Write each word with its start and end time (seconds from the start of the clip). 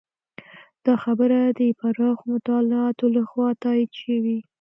دا 0.85 0.93
خبره 1.03 1.39
د 1.59 1.59
پراخو 1.79 2.23
مطالعاتو 2.33 3.05
لخوا 3.15 3.47
تایید 3.63 3.91
شوې. 4.01 4.37